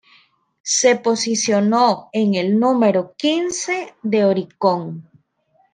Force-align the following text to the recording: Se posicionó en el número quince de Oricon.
Se 0.63 0.95
posicionó 0.95 2.09
en 2.11 2.33
el 2.33 2.59
número 2.59 3.13
quince 3.15 3.93
de 4.01 4.25
Oricon. 4.25 5.07